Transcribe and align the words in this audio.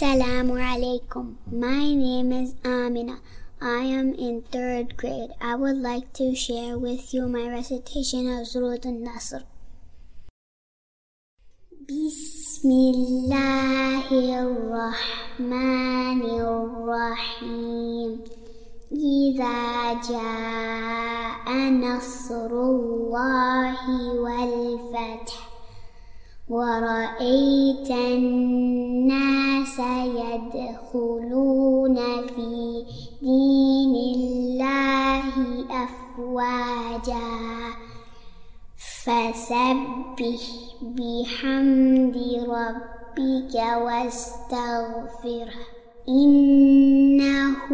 Assalamu 0.00 0.56
alaikum. 0.56 1.36
My 1.52 1.92
name 1.92 2.32
is 2.32 2.54
Amina. 2.64 3.20
I 3.60 3.80
am 3.82 4.14
in 4.14 4.40
third 4.50 4.96
grade. 4.96 5.28
I 5.42 5.56
would 5.56 5.76
like 5.76 6.14
to 6.14 6.34
share 6.34 6.78
with 6.78 7.12
you 7.12 7.28
my 7.28 7.46
recitation 7.46 8.26
of 8.32 8.46
Surah 8.46 8.80
An-Nasr. 8.82 9.44
بسم 11.84 12.70
الله 12.70 14.08
الرحمن 14.40 16.22
الرحيم 16.48 18.10
إذا 18.92 20.00
جاء 20.08 21.46
نصر 21.70 22.52
الله 22.72 23.80
والفتح 24.24 25.50
ورأيت 26.48 27.90
الناس 27.90 29.39
يدخلون 30.35 31.95
في 32.27 32.83
دين 33.21 33.95
الله 34.15 35.25
أفواجا 35.83 37.31
فسبح 38.77 40.41
بحمد 40.81 42.17
ربك 42.49 43.55
واستغفره 43.85 45.61
إنه 46.09 47.67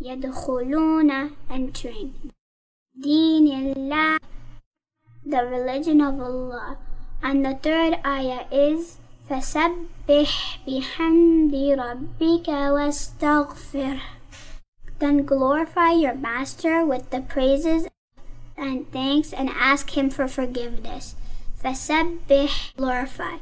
يدخلون 0.00 1.30
entering 1.50 2.32
دين 2.96 3.76
الله 3.76 4.18
the 5.26 5.44
religion 5.46 6.00
of 6.00 6.20
Allah 6.20 6.76
and 7.22 7.44
the 7.44 7.54
third 7.54 7.98
ayah 8.04 8.44
is 8.50 8.96
فسبح 9.30 10.58
بحمد 10.66 11.54
ربك 11.54 12.48
واستغفر 12.48 14.00
then 14.98 15.24
glorify 15.24 15.92
your 15.92 16.14
master 16.14 16.84
with 16.84 17.10
the 17.10 17.20
praises 17.20 17.86
and 18.56 18.90
thanks 18.92 19.32
and 19.32 19.48
ask 19.50 19.96
him 19.96 20.10
for 20.10 20.26
forgiveness 20.28 21.14
فسبح 21.62 22.74
glorify 22.76 23.36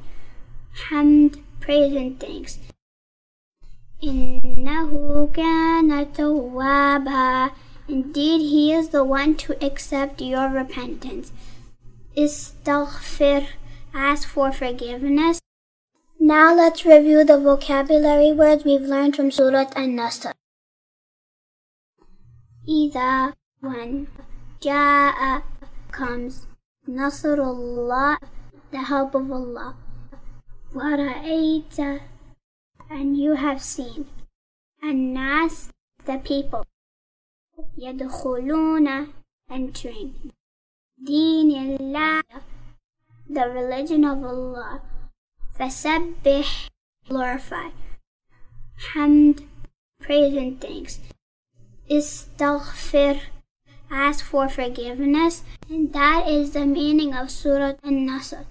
hamd 0.89 1.39
praise 1.61 1.95
and 1.95 2.21
thanks 2.21 2.59
إنه 4.05 5.29
كان 5.35 6.13
توابا 6.13 7.51
Indeed, 7.89 8.41
He 8.43 8.73
is 8.73 8.91
the 8.91 9.03
one 9.03 9.35
to 9.37 9.57
accept 9.65 10.21
your 10.21 10.49
repentance. 10.51 11.33
Istaghfir, 12.15 13.47
ask 13.95 14.29
for 14.29 14.53
forgiveness. 14.53 15.41
Now 16.21 16.55
let's 16.55 16.85
review 16.85 17.25
the 17.25 17.39
vocabulary 17.39 18.33
words 18.33 18.65
we've 18.65 18.83
learned 18.83 19.17
from 19.17 19.31
Surah 19.31 19.71
An-Nasr. 19.75 20.33
إذا 22.69 23.33
when 23.63 24.07
جاء 24.61 25.43
comes 25.91 26.47
Nasrullah, 26.87 28.19
the 28.71 28.79
help 28.79 29.15
of 29.15 29.33
Allah. 29.33 29.75
ورأيت 30.75 32.01
and 32.93 33.17
you 33.17 33.35
have 33.35 33.63
seen 33.63 34.07
الناس 34.85 35.69
the 36.07 36.19
people 36.19 36.65
يدخلون 37.79 39.07
entering 39.51 40.33
دين 40.99 41.51
الله 41.51 42.23
the 43.31 43.49
religion 43.49 44.05
of 44.05 44.25
Allah 44.25 44.81
فسبح 45.59 46.69
glorify 47.09 47.71
حمد 48.79 49.41
praise 50.01 50.37
and 50.37 50.61
thanks 50.61 50.99
استغفر 51.91 53.21
ask 53.91 54.25
for 54.25 54.49
forgiveness 54.49 55.43
and 55.71 55.93
that 55.93 56.29
is 56.29 56.53
the 56.53 56.67
meaning 56.67 57.15
of 57.15 57.31
Surah 57.31 57.75
An-Nasr 57.83 58.45